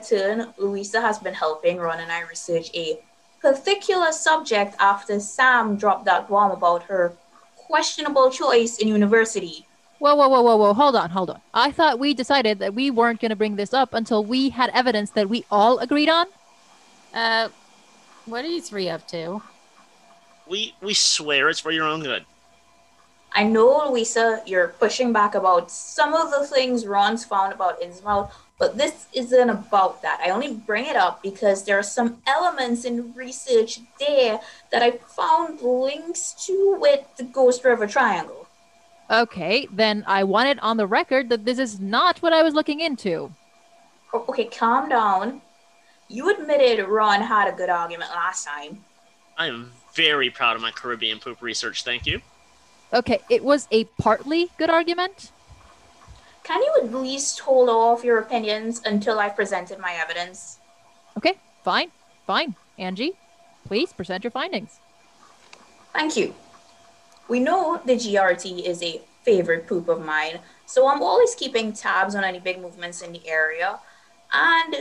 a 0.00 0.14
rare 0.14 0.36
turn, 0.36 0.54
Louisa 0.56 1.00
has 1.00 1.18
been 1.18 1.34
helping 1.34 1.78
Ron 1.78 2.00
and 2.00 2.12
I 2.12 2.22
research 2.22 2.70
a 2.74 3.00
particular 3.40 4.12
subject 4.12 4.74
after 4.78 5.20
Sam 5.20 5.76
dropped 5.76 6.04
that 6.04 6.28
bomb 6.28 6.50
about 6.50 6.82
her 6.84 7.14
questionable 7.56 8.30
choice 8.30 8.78
in 8.78 8.88
university. 8.88 9.66
Whoa, 9.98 10.14
whoa, 10.14 10.28
whoa, 10.28 10.42
whoa, 10.42 10.56
whoa. 10.56 10.74
Hold 10.74 10.96
on, 10.96 11.10
hold 11.10 11.30
on. 11.30 11.40
I 11.52 11.70
thought 11.70 11.98
we 11.98 12.14
decided 12.14 12.58
that 12.60 12.74
we 12.74 12.90
weren't 12.90 13.20
going 13.20 13.30
to 13.30 13.36
bring 13.36 13.56
this 13.56 13.74
up 13.74 13.94
until 13.94 14.24
we 14.24 14.50
had 14.50 14.70
evidence 14.70 15.10
that 15.10 15.28
we 15.28 15.44
all 15.50 15.78
agreed 15.78 16.08
on. 16.08 16.26
Uh, 17.12 17.48
what 18.24 18.44
are 18.44 18.48
you 18.48 18.62
three 18.62 18.88
up 18.88 19.06
to? 19.08 19.42
We 20.46 20.74
we 20.80 20.94
swear 20.94 21.48
it's 21.48 21.60
for 21.60 21.70
your 21.70 21.84
own 21.84 22.02
good. 22.02 22.24
I 23.32 23.44
know, 23.44 23.88
Louisa, 23.88 24.42
you're 24.44 24.68
pushing 24.68 25.12
back 25.12 25.34
about 25.34 25.70
some 25.70 26.14
of 26.14 26.30
the 26.30 26.46
things 26.46 26.86
Ron's 26.86 27.24
found 27.24 27.52
about 27.52 27.80
Innsmouth, 27.80 28.30
but 28.58 28.76
this 28.76 29.06
isn't 29.12 29.48
about 29.48 30.02
that. 30.02 30.20
I 30.24 30.30
only 30.30 30.54
bring 30.54 30.86
it 30.86 30.96
up 30.96 31.22
because 31.22 31.64
there 31.64 31.78
are 31.78 31.82
some 31.82 32.20
elements 32.26 32.84
in 32.84 33.14
research 33.14 33.80
there 33.98 34.40
that 34.72 34.82
I 34.82 34.92
found 34.92 35.62
links 35.62 36.32
to 36.46 36.76
with 36.80 37.04
the 37.16 37.24
Ghost 37.24 37.64
River 37.64 37.86
Triangle. 37.86 38.48
Okay, 39.10 39.66
then 39.72 40.04
I 40.06 40.24
want 40.24 40.48
it 40.48 40.62
on 40.62 40.76
the 40.76 40.86
record 40.86 41.28
that 41.30 41.44
this 41.44 41.58
is 41.58 41.80
not 41.80 42.18
what 42.18 42.32
I 42.32 42.42
was 42.42 42.54
looking 42.54 42.80
into. 42.80 43.32
Okay, 44.12 44.44
calm 44.46 44.88
down. 44.88 45.40
You 46.08 46.30
admitted 46.30 46.84
Ron 46.86 47.22
had 47.22 47.48
a 47.48 47.56
good 47.56 47.70
argument 47.70 48.10
last 48.10 48.44
time. 48.44 48.84
I 49.38 49.46
am 49.46 49.70
very 49.94 50.30
proud 50.30 50.56
of 50.56 50.62
my 50.62 50.72
Caribbean 50.72 51.20
poop 51.20 51.40
research. 51.40 51.84
Thank 51.84 52.06
you. 52.06 52.20
Okay, 52.92 53.20
it 53.28 53.44
was 53.44 53.68
a 53.70 53.84
partly 53.98 54.50
good 54.58 54.70
argument. 54.70 55.30
Can 56.42 56.60
you 56.60 56.74
at 56.82 56.92
least 56.92 57.40
hold 57.40 57.68
off 57.68 58.02
your 58.02 58.18
opinions 58.18 58.82
until 58.84 59.20
I've 59.20 59.36
presented 59.36 59.78
my 59.78 59.92
evidence? 59.92 60.58
Okay, 61.16 61.34
fine, 61.62 61.92
fine. 62.26 62.56
Angie, 62.78 63.12
please 63.66 63.92
present 63.92 64.24
your 64.24 64.32
findings. 64.32 64.80
Thank 65.92 66.16
you. 66.16 66.34
We 67.28 67.38
know 67.38 67.80
the 67.84 67.94
GRT 67.94 68.64
is 68.64 68.82
a 68.82 69.00
favorite 69.22 69.68
poop 69.68 69.88
of 69.88 70.04
mine, 70.04 70.40
so 70.66 70.88
I'm 70.88 71.02
always 71.02 71.36
keeping 71.36 71.72
tabs 71.72 72.16
on 72.16 72.24
any 72.24 72.40
big 72.40 72.60
movements 72.60 73.02
in 73.02 73.12
the 73.12 73.26
area. 73.28 73.78
And 74.32 74.76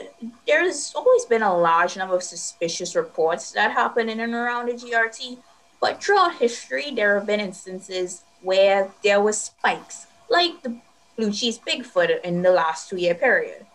there's 0.47 0.93
always 0.95 1.25
been 1.25 1.43
a 1.43 1.55
large 1.55 1.97
number 1.97 2.15
of 2.15 2.23
suspicious 2.23 2.95
reports 2.95 3.51
that 3.51 3.71
happen 3.71 4.09
in 4.09 4.19
and 4.19 4.33
around 4.33 4.67
the 4.67 4.73
GRT. 4.73 5.37
But 5.81 6.03
throughout 6.03 6.35
history, 6.35 6.91
there 6.91 7.15
have 7.15 7.27
been 7.27 7.39
instances 7.39 8.23
where 8.41 8.91
there 9.03 9.21
were 9.21 9.33
spikes, 9.33 10.07
like 10.29 10.61
the 10.61 10.77
blue 11.15 11.31
cheese 11.31 11.59
Bigfoot 11.59 12.21
in 12.21 12.41
the 12.41 12.51
last 12.51 12.89
two 12.89 12.97
year 12.97 13.15
period. 13.15 13.65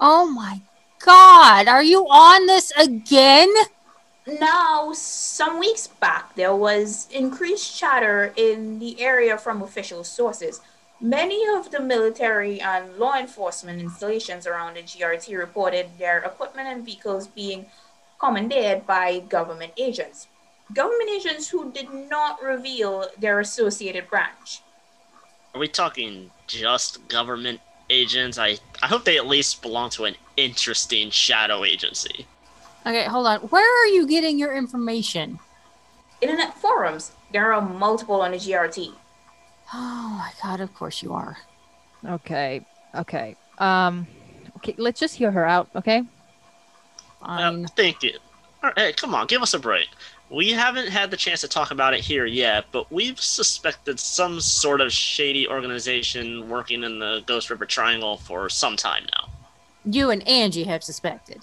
Oh 0.00 0.28
my 0.30 0.60
god, 1.04 1.68
are 1.68 1.82
you 1.82 2.04
on 2.06 2.46
this 2.46 2.70
again? 2.76 3.48
Now, 4.40 4.92
some 4.92 5.58
weeks 5.58 5.86
back, 5.86 6.34
there 6.34 6.54
was 6.54 7.08
increased 7.10 7.78
chatter 7.78 8.32
in 8.36 8.78
the 8.78 9.00
area 9.00 9.38
from 9.38 9.62
official 9.62 10.04
sources. 10.04 10.60
Many 11.00 11.46
of 11.56 11.70
the 11.70 11.80
military 11.80 12.60
and 12.60 12.98
law 12.98 13.14
enforcement 13.14 13.80
installations 13.80 14.46
around 14.46 14.74
the 14.74 14.82
GRT 14.82 15.36
reported 15.38 15.86
their 15.98 16.18
equipment 16.18 16.68
and 16.68 16.84
vehicles 16.84 17.26
being 17.28 17.66
commandeered 18.20 18.86
by 18.86 19.20
government 19.20 19.72
agents. 19.78 20.26
Government 20.72 21.10
agents 21.10 21.48
who 21.48 21.72
did 21.72 21.92
not 21.92 22.42
reveal 22.42 23.06
their 23.18 23.40
associated 23.40 24.08
branch. 24.08 24.60
Are 25.54 25.60
we 25.60 25.68
talking 25.68 26.30
just 26.46 27.08
government 27.08 27.60
agents? 27.88 28.38
I 28.38 28.58
I 28.82 28.86
hope 28.86 29.04
they 29.04 29.16
at 29.16 29.26
least 29.26 29.62
belong 29.62 29.90
to 29.90 30.04
an 30.04 30.14
interesting 30.36 31.10
shadow 31.10 31.64
agency. 31.64 32.26
Okay, 32.86 33.04
hold 33.04 33.26
on. 33.26 33.40
Where 33.40 33.84
are 33.84 33.86
you 33.86 34.06
getting 34.06 34.38
your 34.38 34.54
information? 34.54 35.38
Internet 36.20 36.56
forums, 36.58 37.12
there 37.32 37.52
are 37.52 37.60
multiple 37.60 38.20
on 38.22 38.32
the 38.32 38.38
GRT. 38.38 38.92
Oh 39.74 40.14
my 40.18 40.30
god, 40.42 40.60
of 40.60 40.74
course 40.74 41.02
you 41.02 41.12
are. 41.12 41.36
Okay, 42.04 42.64
okay. 42.94 43.36
Um, 43.58 44.06
okay, 44.56 44.74
let's 44.78 45.00
just 45.00 45.14
hear 45.14 45.30
her 45.30 45.44
out, 45.44 45.68
okay? 45.76 46.02
Fine. 47.20 47.64
Uh, 47.64 47.68
thank 47.76 48.02
you. 48.02 48.18
All 48.62 48.70
right, 48.70 48.78
hey, 48.78 48.92
come 48.92 49.14
on, 49.14 49.26
give 49.26 49.42
us 49.42 49.54
a 49.54 49.58
break. 49.58 49.88
We 50.30 50.50
haven't 50.52 50.88
had 50.88 51.10
the 51.10 51.16
chance 51.16 51.40
to 51.40 51.48
talk 51.48 51.70
about 51.70 51.94
it 51.94 52.00
here 52.00 52.26
yet, 52.26 52.66
but 52.70 52.90
we've 52.92 53.18
suspected 53.20 53.98
some 53.98 54.40
sort 54.40 54.80
of 54.82 54.92
shady 54.92 55.48
organization 55.48 56.48
working 56.50 56.84
in 56.84 56.98
the 56.98 57.22
Ghost 57.26 57.48
River 57.48 57.64
Triangle 57.64 58.18
for 58.18 58.48
some 58.50 58.76
time 58.76 59.04
now. 59.16 59.28
you 59.84 60.10
and 60.10 60.26
Angie 60.28 60.64
have 60.64 60.84
suspected. 60.84 61.40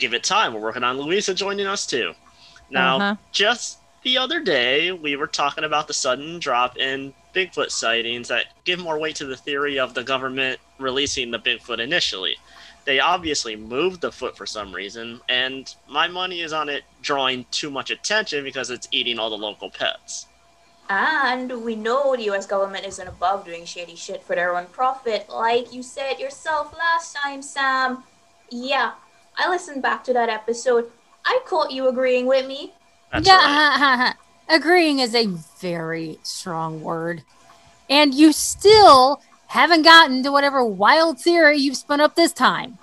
Give 0.00 0.12
it 0.12 0.24
time. 0.24 0.52
We're 0.54 0.60
working 0.60 0.82
on 0.82 0.98
Louisa 0.98 1.34
joining 1.34 1.66
us 1.66 1.86
too. 1.86 2.14
Now, 2.68 2.96
Uh-huh. 2.96 3.16
just 3.32 3.78
the 4.02 4.18
other 4.18 4.40
day, 4.40 4.90
we 4.90 5.14
were 5.14 5.28
talking 5.28 5.62
about 5.62 5.86
the 5.86 5.94
sudden 5.94 6.40
drop 6.40 6.76
in 6.78 7.14
Bigfoot 7.32 7.70
sightings 7.70 8.26
that 8.28 8.46
give 8.64 8.80
more 8.80 8.98
weight 8.98 9.14
to 9.16 9.26
the 9.26 9.36
theory 9.36 9.78
of 9.78 9.94
the 9.94 10.02
government 10.02 10.58
releasing 10.78 11.30
the 11.30 11.38
Bigfoot 11.38 11.78
initially. 11.78 12.36
They 12.84 13.00
obviously 13.00 13.56
moved 13.56 14.00
the 14.00 14.10
foot 14.10 14.36
for 14.36 14.46
some 14.46 14.74
reason, 14.74 15.20
and 15.28 15.72
my 15.88 16.08
money 16.08 16.40
is 16.40 16.52
on 16.52 16.68
it 16.68 16.84
drawing 17.02 17.44
too 17.50 17.70
much 17.70 17.90
attention 17.90 18.42
because 18.42 18.70
it's 18.70 18.88
eating 18.90 19.18
all 19.18 19.30
the 19.30 19.38
local 19.38 19.70
pets. 19.70 20.26
And 20.88 21.62
we 21.62 21.76
know 21.76 22.16
the 22.16 22.30
US 22.30 22.46
government 22.46 22.84
isn't 22.84 23.06
above 23.06 23.44
doing 23.44 23.64
shady 23.64 23.94
shit 23.94 24.24
for 24.24 24.34
their 24.34 24.56
own 24.56 24.66
profit, 24.66 25.28
like 25.28 25.72
you 25.72 25.82
said 25.82 26.18
yourself 26.18 26.76
last 26.76 27.14
time, 27.14 27.42
Sam. 27.42 28.02
Yeah, 28.50 28.92
I 29.36 29.48
listened 29.48 29.82
back 29.82 30.02
to 30.04 30.12
that 30.14 30.28
episode. 30.28 30.90
I 31.24 31.40
caught 31.46 31.70
you 31.70 31.88
agreeing 31.88 32.26
with 32.26 32.46
me. 32.46 32.72
That's 33.12 33.26
yeah, 33.26 33.36
right. 33.36 34.14
agreeing 34.48 34.98
is 34.98 35.14
a 35.14 35.26
very 35.60 36.18
strong 36.22 36.82
word. 36.82 37.22
And 37.88 38.12
you 38.12 38.32
still 38.32 39.22
haven't 39.50 39.82
gotten 39.82 40.22
to 40.22 40.30
whatever 40.30 40.64
wild 40.64 41.18
theory 41.20 41.58
you've 41.58 41.76
spun 41.76 42.00
up 42.00 42.14
this 42.14 42.32
time. 42.32 42.78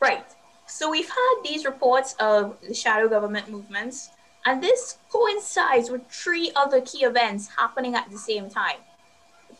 Right. 0.00 0.24
So 0.66 0.90
we've 0.90 1.08
had 1.08 1.34
these 1.44 1.64
reports 1.64 2.16
of 2.18 2.56
the 2.66 2.74
shadow 2.74 3.08
government 3.08 3.48
movements, 3.48 4.10
and 4.44 4.60
this 4.60 4.98
coincides 5.08 5.88
with 5.88 6.02
three 6.10 6.50
other 6.56 6.80
key 6.80 7.04
events 7.04 7.50
happening 7.56 7.94
at 7.94 8.10
the 8.10 8.18
same 8.18 8.50
time. 8.50 8.78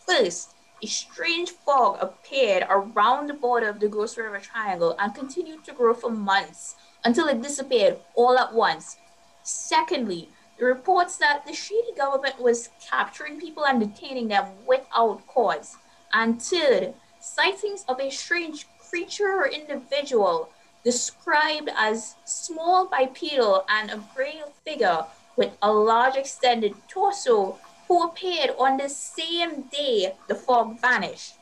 First, 0.09 0.55
a 0.83 0.87
strange 0.87 1.51
fog 1.51 1.99
appeared 2.01 2.65
around 2.69 3.29
the 3.29 3.35
border 3.35 3.69
of 3.69 3.79
the 3.79 3.89
Ghost 3.89 4.19
River 4.19 4.41
Triangle 4.41 4.97
and 4.99 5.15
continued 5.15 5.65
to 5.67 5.73
grow 5.73 5.95
for 5.95 6.11
months 6.11 6.75
until 7.05 7.29
it 7.29 7.43
disappeared 7.43 7.97
all 8.17 8.37
at 8.37 8.53
once. 8.53 8.97
Secondly, 9.45 10.31
the 10.59 10.67
reports 10.67 11.17
that 11.19 11.47
the 11.47 11.53
shady 11.53 11.93
government 11.97 12.41
was 12.41 12.71
capturing 12.85 13.39
people 13.39 13.65
and 13.65 13.79
detaining 13.79 14.27
them 14.27 14.47
without 14.67 15.25
cause. 15.29 15.77
And 16.13 16.41
third, 16.41 16.95
sightings 17.21 17.85
of 17.89 18.01
a 18.01 18.11
strange 18.11 18.67
creature 18.79 19.29
or 19.29 19.47
individual 19.47 20.51
described 20.85 21.69
as 21.77 22.15
small 22.25 22.87
bipedal 22.87 23.65
and 23.69 23.91
a 23.91 24.03
gray 24.15 24.43
figure 24.65 25.05
with 25.37 25.51
a 25.63 25.73
large 25.73 26.17
extended 26.17 26.75
torso 26.89 27.59
who 27.87 28.05
appeared 28.05 28.51
on 28.59 28.77
the 28.77 28.89
same 28.89 29.63
day 29.63 30.15
the 30.29 30.35
fog 30.35 30.81
vanished. 30.81 31.35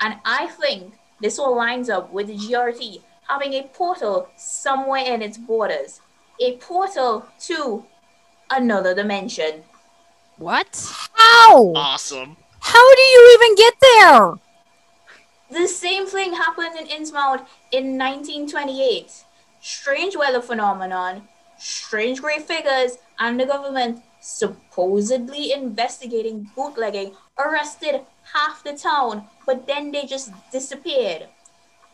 And 0.00 0.16
I 0.24 0.46
think 0.46 0.94
this 1.20 1.38
all 1.38 1.56
lines 1.56 1.90
up 1.90 2.12
with 2.12 2.28
the 2.28 2.36
GRT 2.36 3.02
having 3.28 3.54
a 3.54 3.62
portal 3.62 4.28
somewhere 4.36 5.04
in 5.04 5.22
its 5.22 5.38
borders. 5.38 6.00
A 6.40 6.56
portal 6.56 7.26
to 7.40 7.84
another 8.50 8.94
dimension. 8.94 9.62
What? 10.38 10.90
How? 11.12 11.72
Awesome. 11.76 12.36
How 12.72 12.94
do 12.94 13.02
you 13.02 13.22
even 13.34 13.54
get 13.56 13.74
there? 13.80 14.34
The 15.50 15.66
same 15.66 16.06
thing 16.06 16.34
happened 16.34 16.78
in 16.78 16.86
Innsmouth 16.86 17.44
in 17.72 17.98
1928. 17.98 19.24
Strange 19.60 20.14
weather 20.16 20.40
phenomenon, 20.40 21.26
strange 21.58 22.22
gray 22.22 22.38
figures, 22.38 22.98
and 23.18 23.40
the 23.40 23.44
government 23.46 24.04
supposedly 24.20 25.50
investigating 25.50 26.48
bootlegging 26.54 27.16
arrested 27.36 28.02
half 28.34 28.62
the 28.62 28.74
town, 28.74 29.24
but 29.46 29.66
then 29.66 29.90
they 29.90 30.06
just 30.06 30.30
disappeared. 30.52 31.26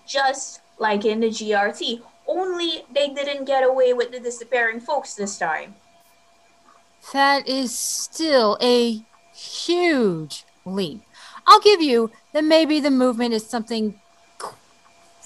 Just 0.07 0.61
like 0.79 1.07
in 1.07 1.21
the 1.21 1.31
GRT, 1.31 2.03
only 2.27 2.85
they 2.93 3.09
didn't 3.09 3.47
get 3.47 3.65
away 3.65 3.95
with 3.95 4.13
the 4.13 4.21
disappearing 4.21 4.81
folks 4.81 5.15
this 5.15 5.39
time. 5.39 5.75
That 7.15 7.49
is 7.49 7.75
still 7.75 8.59
a 8.61 9.03
huge 9.33 10.45
leap. 10.67 11.03
I'll 11.47 11.61
give 11.61 11.81
you 11.81 12.11
that 12.33 12.45
maybe 12.45 12.81
the 12.81 12.91
movement 12.91 13.33
is 13.33 13.47
something 13.47 13.99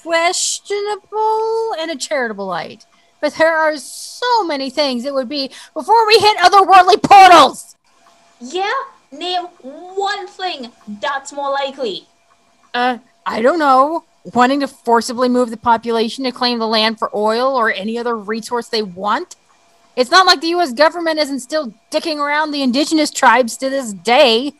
questionable 0.03 1.75
in 1.81 1.91
a 1.91 1.97
charitable 1.97 2.47
light. 2.47 2.87
But 3.21 3.35
there 3.35 3.57
are 3.57 3.77
so 3.77 4.45
many 4.45 4.71
things 4.71 5.05
it 5.05 5.13
would 5.15 5.29
be 5.29 5.51
before 5.75 6.07
we 6.07 6.19
hit 6.19 6.39
otherworldly 6.39 7.03
portals. 7.03 7.77
Yeah, 8.41 8.73
name 9.13 9.43
one 9.63 10.27
thing 10.27 10.73
that's 11.01 11.33
more 11.33 11.51
likely. 11.51 12.07
Uh, 12.73 12.99
I 13.27 13.43
don't 13.43 13.59
know. 13.59 14.05
wanting 14.35 14.61
to 14.61 14.69
forcibly 14.69 15.29
move 15.29 15.51
the 15.51 15.57
population 15.57 16.25
to 16.25 16.33
claim 16.33 16.59
the 16.59 16.67
land 16.67 16.99
for 16.99 17.11
oil 17.15 17.57
or 17.57 17.73
any 17.73 17.99
other 17.99 18.17
resource 18.17 18.69
they 18.69 18.83
want. 18.83 19.37
It's 19.97 20.11
not 20.11 20.27
like 20.27 20.41
the 20.41 20.49
US 20.49 20.73
government 20.73 21.19
isn't 21.19 21.41
still 21.41 21.75
dicking 21.91 22.19
around 22.19 22.51
the 22.51 22.63
indigenous 22.63 23.11
tribes 23.11 23.57
to 23.59 23.71
this 23.71 23.93
day. 23.93 24.53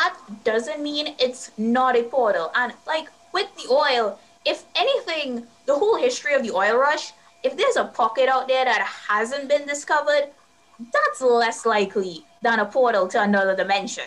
That 0.00 0.16
doesn't 0.44 0.82
mean 0.82 1.14
it's 1.18 1.50
not 1.58 1.94
a 1.94 2.04
portal. 2.04 2.50
And 2.54 2.72
like 2.86 3.08
with 3.34 3.54
the 3.56 3.70
oil, 3.70 4.18
if 4.46 4.64
anything, 4.74 5.46
the 5.66 5.74
whole 5.74 5.98
history 5.98 6.32
of 6.32 6.42
the 6.42 6.52
oil 6.52 6.78
rush, 6.78 7.12
if 7.42 7.54
there's 7.54 7.76
a 7.76 7.84
pocket 7.84 8.26
out 8.26 8.48
there 8.48 8.64
that 8.64 8.80
hasn't 8.80 9.50
been 9.50 9.66
discovered, 9.66 10.30
that's 10.78 11.20
less 11.20 11.66
likely 11.66 12.24
than 12.40 12.60
a 12.60 12.64
portal 12.64 13.08
to 13.08 13.22
another 13.22 13.54
dimension. 13.54 14.04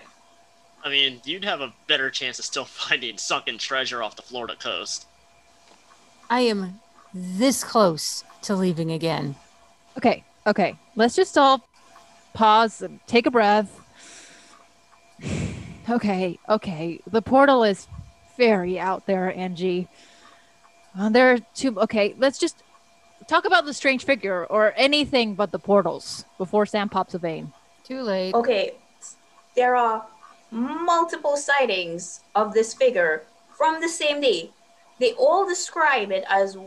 I 0.84 0.90
mean, 0.90 1.22
you'd 1.26 1.46
have 1.46 1.62
a 1.62 1.72
better 1.86 2.10
chance 2.10 2.40
of 2.40 2.46
still 2.46 2.66
finding 2.82 3.20
sunken 3.20 3.60
treasure 3.60 4.02
off 4.02 4.16
the 4.16 4.24
Florida 4.24 4.56
coast. 4.56 5.06
I 6.28 6.40
am 6.42 6.80
this 7.14 7.64
close 7.64 8.24
to 8.42 8.56
leaving 8.56 8.92
again. 8.92 9.36
Okay, 9.96 10.24
okay. 10.48 10.76
Let's 10.96 11.16
just 11.16 11.38
all 11.38 11.64
pause 12.34 12.82
and 12.82 13.00
take 13.06 13.28
a 13.28 13.32
breath. 13.32 13.83
Okay, 15.90 16.40
okay. 16.50 17.00
The 17.08 17.22
portal 17.22 17.64
is 17.64 17.88
very 18.38 18.80
out 18.80 19.06
there, 19.06 19.36
Angie. 19.36 19.88
Uh, 20.98 21.10
there 21.10 21.34
are 21.34 21.40
two. 21.54 21.80
Okay, 21.80 22.16
let's 22.18 22.40
just 22.40 22.64
talk 23.28 23.46
about 23.46 23.66
the 23.66 23.74
strange 23.74 24.06
figure 24.06 24.46
or 24.46 24.74
anything 24.76 25.34
but 25.36 25.52
the 25.52 25.60
portals 25.60 26.26
before 26.38 26.66
Sam 26.66 26.90
pops 26.90 27.14
a 27.14 27.20
vein. 27.20 27.52
Too 27.84 28.02
late. 28.02 28.34
Okay, 28.34 28.76
there 29.56 29.76
are 29.76 30.06
multiple 30.52 31.38
sightings 31.38 32.22
of 32.36 32.54
this 32.54 32.74
figure 32.74 33.24
from 33.58 33.82
the 33.82 33.90
same 33.90 34.22
day. 34.22 34.52
They 35.00 35.14
all 35.14 35.48
describe 35.48 36.12
it 36.12 36.24
as 36.30 36.58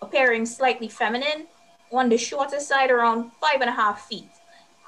appearing 0.00 0.46
slightly 0.46 0.88
feminine, 0.88 1.46
on 1.92 2.08
the 2.08 2.18
shorter 2.18 2.60
side, 2.60 2.90
around 2.90 3.30
five 3.40 3.60
and 3.60 3.70
a 3.70 3.72
half 3.72 4.06
feet. 4.06 4.28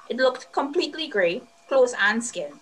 It 0.08 0.16
looked 0.16 0.52
completely 0.52 1.08
gray, 1.08 1.42
clothes 1.68 1.94
and 2.00 2.22
skin, 2.24 2.52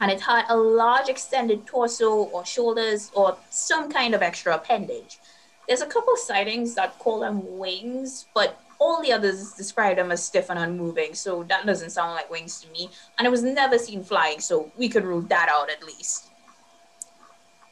and 0.00 0.10
it 0.10 0.20
had 0.20 0.44
a 0.48 0.56
large 0.56 1.08
extended 1.08 1.66
torso 1.66 2.10
or 2.10 2.44
shoulders 2.44 3.10
or 3.14 3.36
some 3.50 3.90
kind 3.90 4.14
of 4.14 4.22
extra 4.22 4.54
appendage. 4.54 5.18
There's 5.66 5.82
a 5.82 5.86
couple 5.86 6.16
sightings 6.16 6.74
that 6.74 6.98
call 6.98 7.20
them 7.20 7.58
wings, 7.58 8.26
but 8.34 8.60
all 8.78 9.02
the 9.02 9.12
others 9.12 9.52
describe 9.52 9.96
them 9.96 10.12
as 10.12 10.22
stiff 10.22 10.50
and 10.50 10.58
unmoving, 10.58 11.14
so 11.14 11.42
that 11.44 11.66
doesn't 11.66 11.90
sound 11.90 12.12
like 12.12 12.30
wings 12.30 12.60
to 12.60 12.70
me. 12.70 12.90
And 13.18 13.26
it 13.26 13.30
was 13.30 13.42
never 13.42 13.78
seen 13.78 14.04
flying, 14.04 14.40
so 14.40 14.70
we 14.76 14.88
could 14.88 15.04
rule 15.04 15.22
that 15.22 15.48
out 15.50 15.70
at 15.70 15.82
least. 15.82 16.26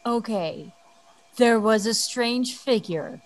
Okay. 0.07 0.73
There 1.37 1.61
was 1.61 1.87
a 1.87 1.95
strange 1.95 2.57
figure 2.57 3.21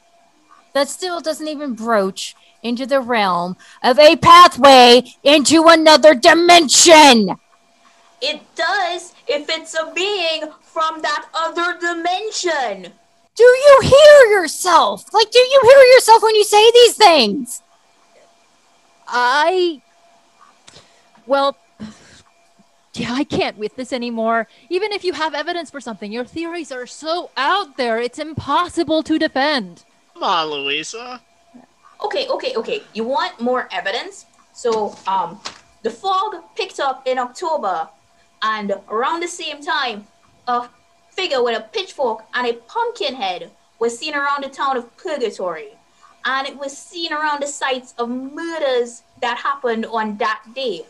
that 0.72 0.88
still 0.88 1.20
doesn't 1.20 1.48
even 1.48 1.74
broach 1.74 2.34
into 2.62 2.86
the 2.86 3.00
realm 3.00 3.56
of 3.82 3.98
a 3.98 4.16
pathway 4.16 5.04
into 5.22 5.66
another 5.68 6.14
dimension. 6.14 7.36
It 8.20 8.40
does 8.54 9.14
if 9.26 9.48
it's 9.48 9.74
a 9.74 9.92
being 9.94 10.50
from 10.62 11.02
that 11.02 11.28
other 11.34 11.78
dimension. 11.78 12.92
Do 13.34 13.44
you 13.44 13.80
hear 13.82 14.40
yourself? 14.40 15.12
Like, 15.14 15.30
do 15.30 15.38
you 15.38 15.60
hear 15.62 15.94
yourself 15.94 16.22
when 16.22 16.34
you 16.34 16.44
say 16.44 16.70
these 16.72 16.94
things? 16.94 17.62
I. 19.06 19.80
Well. 21.26 21.56
Yeah, 22.94 23.14
I 23.14 23.22
can't 23.22 23.56
with 23.56 23.76
this 23.76 23.92
anymore. 23.92 24.48
Even 24.68 24.90
if 24.90 25.04
you 25.04 25.12
have 25.12 25.32
evidence 25.32 25.70
for 25.70 25.80
something, 25.80 26.10
your 26.10 26.24
theories 26.24 26.72
are 26.72 26.84
so 26.84 27.30
out 27.36 27.76
there, 27.76 28.00
it's 28.00 28.18
impossible 28.18 29.04
to 29.04 29.20
defend. 29.20 29.84
Come 30.14 30.24
on, 30.24 30.48
Louisa. 30.48 31.20
Okay, 32.04 32.26
okay, 32.26 32.56
okay. 32.56 32.82
You 32.94 33.04
want 33.04 33.40
more 33.40 33.68
evidence? 33.70 34.26
So, 34.52 34.96
um, 35.06 35.40
the 35.84 35.90
fog 35.90 36.42
picked 36.56 36.80
up 36.80 37.06
in 37.06 37.18
October, 37.18 37.88
and 38.42 38.72
around 38.88 39.20
the 39.20 39.28
same 39.28 39.62
time, 39.62 40.06
a 40.46 40.68
figure 41.10 41.42
with 41.42 41.58
a 41.58 41.62
pitchfork 41.62 42.24
and 42.34 42.46
a 42.46 42.54
pumpkin 42.54 43.14
head 43.14 43.50
was 43.78 43.98
seen 43.98 44.14
around 44.14 44.44
the 44.44 44.48
town 44.48 44.76
of 44.76 44.96
Purgatory. 44.96 45.70
And 46.24 46.46
it 46.46 46.56
was 46.56 46.76
seen 46.76 47.12
around 47.12 47.42
the 47.42 47.46
sites 47.46 47.94
of 47.98 48.08
murders 48.08 49.02
that 49.22 49.38
happened 49.38 49.86
on 49.86 50.16
that 50.18 50.42
day. 50.54 50.84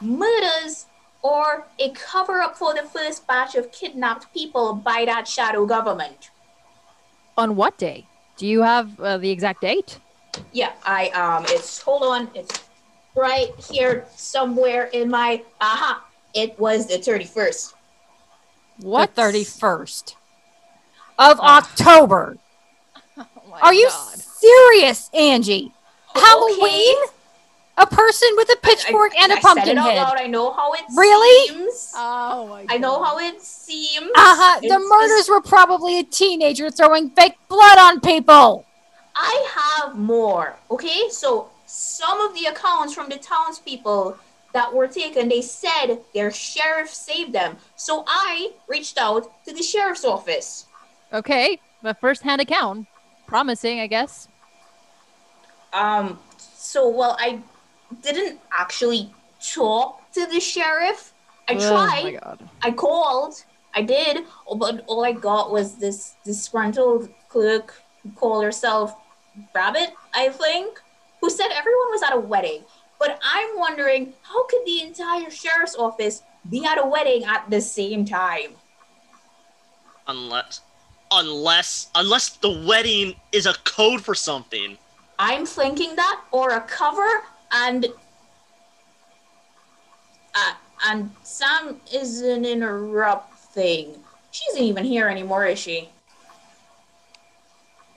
Murders 0.00 0.86
or 1.22 1.66
a 1.78 1.90
cover 1.90 2.40
up 2.40 2.56
for 2.56 2.74
the 2.74 2.82
first 2.82 3.26
batch 3.26 3.54
of 3.54 3.70
kidnapped 3.70 4.32
people 4.32 4.74
by 4.74 5.04
that 5.04 5.28
shadow 5.28 5.66
government. 5.66 6.30
On 7.38 7.56
what 7.56 7.78
day? 7.78 8.06
Do 8.36 8.46
you 8.46 8.62
have 8.62 8.98
uh, 8.98 9.18
the 9.18 9.30
exact 9.30 9.60
date? 9.60 9.98
Yeah, 10.52 10.72
I 10.84 11.08
um 11.10 11.44
it's 11.48 11.80
hold 11.80 12.02
on, 12.02 12.30
it's 12.34 12.64
right 13.14 13.50
here 13.70 14.06
somewhere 14.16 14.84
in 14.92 15.10
my 15.10 15.42
aha. 15.60 16.04
It 16.34 16.58
was 16.58 16.86
the 16.86 16.94
31st. 16.98 17.74
What? 18.80 19.14
The 19.14 19.22
31st 19.22 20.14
of 21.18 21.40
October. 21.40 22.36
Oh 23.54 23.58
Are 23.60 23.74
you 23.74 23.86
God. 23.88 24.18
serious, 24.18 25.10
Angie? 25.12 25.72
Halloween? 26.14 26.96
Okay. 27.04 27.12
A 27.76 27.86
person 27.86 28.28
with 28.36 28.48
a 28.50 28.56
pitchfork 28.62 29.12
I- 29.18 29.24
and 29.24 29.32
I 29.32 29.36
a 29.36 29.40
said 29.40 29.42
pumpkin 29.42 29.68
it 29.72 29.76
out 29.78 29.90
head. 29.92 29.96
loud. 30.02 30.16
I 30.16 30.26
know 30.26 30.52
how 30.52 30.72
it 30.72 30.80
Really? 30.96 31.48
seems. 31.48 31.92
Oh 31.94 32.46
my 32.48 32.64
God. 32.64 32.74
I 32.74 32.78
know 32.78 33.02
how 33.04 33.18
it 33.18 33.42
seems. 33.42 34.10
Uh-huh. 34.14 34.60
The 34.60 34.78
murders 34.78 35.18
just- 35.18 35.28
were 35.30 35.42
probably 35.42 35.98
a 35.98 36.02
teenager 36.04 36.70
throwing 36.70 37.10
fake 37.10 37.34
blood 37.48 37.76
on 37.78 38.00
people. 38.00 38.64
I 39.14 39.82
have 39.82 39.98
more. 39.98 40.56
Okay, 40.70 41.10
so 41.10 41.50
some 41.66 42.22
of 42.22 42.32
the 42.34 42.46
accounts 42.46 42.94
from 42.94 43.10
the 43.10 43.18
townspeople 43.18 44.16
that 44.52 44.72
were 44.72 44.88
taken, 44.88 45.28
they 45.28 45.42
said 45.42 45.96
their 46.14 46.30
sheriff 46.30 46.88
saved 46.90 47.32
them. 47.32 47.56
So 47.76 48.04
I 48.06 48.52
reached 48.68 48.98
out 48.98 49.30
to 49.44 49.52
the 49.52 49.62
sheriff's 49.62 50.04
office. 50.04 50.66
Okay, 51.12 51.60
a 51.82 51.94
first-hand 51.94 52.40
account. 52.40 52.86
Promising, 53.26 53.80
I 53.80 53.86
guess. 53.86 54.28
Um, 55.72 56.18
so 56.36 56.88
well, 56.88 57.16
I 57.18 57.40
didn't 58.02 58.40
actually 58.52 59.10
talk 59.54 60.10
to 60.12 60.26
the 60.26 60.40
sheriff. 60.40 61.12
I 61.48 61.54
Oh 61.54 61.70
tried. 61.70 62.04
my 62.04 62.20
God. 62.20 62.48
I 62.62 62.70
called. 62.72 63.42
I 63.74 63.80
did, 63.80 64.24
oh, 64.46 64.54
but 64.54 64.84
all 64.86 65.02
I 65.02 65.12
got 65.12 65.50
was 65.50 65.76
this 65.76 66.14
disgruntled 66.24 67.08
clerk 67.30 67.74
who 68.02 68.10
called 68.10 68.44
herself 68.44 68.94
Rabbit, 69.54 69.94
I 70.12 70.28
think, 70.28 70.78
who 71.22 71.30
said 71.30 71.48
everyone 71.52 71.90
was 71.90 72.02
at 72.02 72.12
a 72.12 72.20
wedding. 72.20 72.64
But 73.02 73.18
I'm 73.20 73.58
wondering, 73.58 74.12
how 74.22 74.46
could 74.46 74.64
the 74.64 74.80
entire 74.80 75.28
sheriff's 75.28 75.74
office 75.74 76.22
be 76.48 76.64
at 76.64 76.78
a 76.78 76.86
wedding 76.86 77.24
at 77.24 77.50
the 77.50 77.60
same 77.60 78.04
time? 78.04 78.52
Unless, 80.06 80.60
unless, 81.10 81.90
unless 81.96 82.28
the 82.36 82.64
wedding 82.64 83.16
is 83.32 83.46
a 83.46 83.54
code 83.64 84.02
for 84.02 84.14
something. 84.14 84.78
I'm 85.18 85.46
thinking 85.46 85.96
that, 85.96 86.20
or 86.30 86.50
a 86.50 86.60
cover, 86.60 87.24
and 87.50 87.86
uh, 90.36 90.54
and 90.86 91.10
Sam 91.24 91.80
isn't 91.92 92.44
interrupting. 92.44 93.96
She 94.30 94.44
isn't 94.50 94.62
even 94.62 94.84
here 94.84 95.08
anymore, 95.08 95.44
is 95.46 95.58
she? 95.58 95.88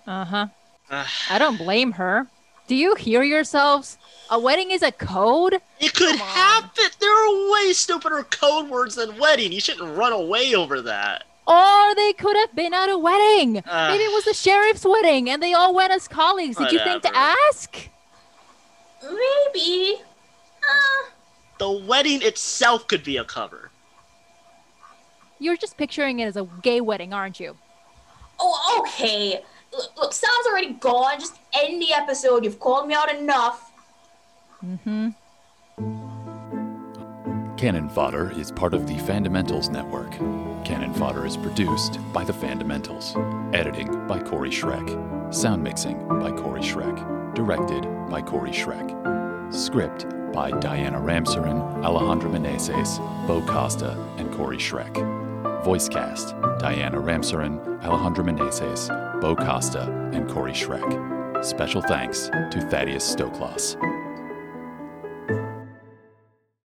Uh-huh. 0.08 0.48
Uh, 0.90 1.06
I 1.30 1.38
don't 1.38 1.58
blame 1.58 1.92
her. 1.92 2.28
Do 2.68 2.76
you 2.76 2.96
hear 2.96 3.24
yourselves? 3.24 3.98
A 4.32 4.40
wedding 4.40 4.72
is 4.72 4.82
a 4.82 4.92
code? 4.92 5.62
it 5.80 5.94
could 5.94 6.18
Come 6.18 6.22
on. 6.22 6.28
happen. 6.28 6.86
There 7.00 7.12
are 7.14 7.52
way 7.52 7.74
stupider 7.74 8.24
code 8.24 8.70
words 8.70 8.96
than 8.96 9.18
wedding. 9.18 9.52
You 9.52 9.60
shouldn't 9.62 9.96
run 9.96 10.14
away 10.14 10.56
over 10.56 10.82
that. 10.82 11.26
Or 11.48 11.94
they 11.96 12.14
could 12.14 12.36
have 12.38 12.56
been 12.56 12.74
at 12.74 12.90
a 12.90 12.98
wedding. 12.98 13.60
Uh, 13.60 13.90
Maybe 13.92 14.04
it 14.04 14.12
was 14.14 14.26
the 14.26 14.34
sheriff's 14.34 14.84
wedding 14.84 15.30
and 15.30 15.44
they 15.44 15.54
all 15.54 15.76
went 15.76 15.92
as 15.94 16.08
colleagues. 16.08 16.58
Did 16.58 16.72
you 16.72 16.80
think 16.80 17.04
to 17.04 17.16
ask? 17.16 17.90
Maybe. 19.04 19.98
Uh, 20.64 21.10
The 21.60 21.70
wedding 21.72 22.22
itself 22.24 22.88
could 22.88 23.04
be 23.04 23.18
a 23.18 23.24
cover. 23.24 23.70
You're 25.38 25.58
just 25.58 25.78
picturing 25.78 26.20
it 26.20 26.26
as 26.26 26.36
a 26.38 26.48
gay 26.64 26.82
wedding, 26.82 27.14
aren't 27.14 27.40
you? 27.40 27.56
oh, 28.40 28.82
okay. 28.88 29.44
Look, 29.98 30.14
Sam's 30.14 30.48
already 30.48 30.74
gone. 30.74 31.20
Just 31.20 31.38
end 31.54 31.82
the 31.82 31.94
episode. 31.94 32.44
You've 32.44 32.60
called 32.60 32.88
me 32.88 32.94
out 32.94 33.14
enough. 33.14 33.72
Mm-hmm. 34.64 35.10
Cannon 37.58 37.90
Fodder 37.90 38.32
is 38.38 38.52
part 38.52 38.74
of 38.74 38.86
the 38.88 38.98
Fundamentals 39.00 39.70
Network. 39.70 40.12
Cannon 40.66 40.94
Fodder 40.94 41.26
is 41.26 41.38
produced 41.38 42.00
by 42.12 42.24
the 42.24 42.34
Fundamentals. 42.34 43.16
Editing 43.54 44.08
by 44.08 44.20
Corey 44.20 44.50
Schreck. 44.50 45.34
Sound 45.34 45.64
mixing 45.64 45.98
by 46.20 46.32
Corey 46.32 46.62
Schreck. 46.62 47.34
Directed 47.34 47.84
by 48.10 48.22
Corey 48.22 48.52
Schreck. 48.52 49.54
Script 49.54 50.06
by 50.34 50.52
Diana 50.52 51.00
Ramsaran, 51.00 51.84
Alejandra 51.84 52.30
Meneses, 52.30 52.98
Bo 53.26 53.42
Costa, 53.46 53.98
and 54.18 54.32
Corey 54.34 54.58
Schreck. 54.58 54.94
Voice 55.64 55.88
cast 55.88 56.36
Diana 56.60 56.98
Ramsaran, 56.98 57.84
Alejandro 57.84 58.24
Meneses, 58.26 58.90
Bo 59.26 59.36
Costa, 59.36 59.92
and 60.14 60.30
Corey 60.30 60.52
Schreck. 60.52 61.44
Special 61.44 61.82
thanks 61.82 62.30
to 62.52 62.62
Thaddeus 62.70 63.16
Stoklos. 63.16 63.76